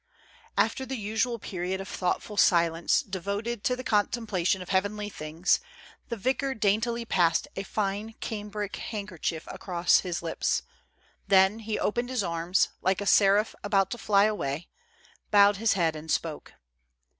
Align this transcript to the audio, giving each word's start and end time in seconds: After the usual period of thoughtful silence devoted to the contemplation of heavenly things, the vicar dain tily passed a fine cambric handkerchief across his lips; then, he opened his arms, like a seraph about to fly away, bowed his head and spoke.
After 0.57 0.83
the 0.83 0.97
usual 0.97 1.37
period 1.37 1.79
of 1.79 1.87
thoughtful 1.87 2.35
silence 2.35 3.03
devoted 3.03 3.63
to 3.65 3.75
the 3.75 3.83
contemplation 3.83 4.59
of 4.63 4.69
heavenly 4.69 5.09
things, 5.09 5.59
the 6.09 6.17
vicar 6.17 6.55
dain 6.55 6.81
tily 6.81 7.07
passed 7.07 7.47
a 7.55 7.61
fine 7.61 8.15
cambric 8.19 8.77
handkerchief 8.77 9.43
across 9.51 9.99
his 9.99 10.23
lips; 10.23 10.63
then, 11.27 11.59
he 11.59 11.77
opened 11.77 12.09
his 12.09 12.23
arms, 12.23 12.69
like 12.81 12.99
a 12.99 13.05
seraph 13.05 13.53
about 13.63 13.91
to 13.91 13.99
fly 13.99 14.23
away, 14.25 14.69
bowed 15.29 15.57
his 15.57 15.73
head 15.73 15.95
and 15.95 16.09
spoke. 16.09 16.53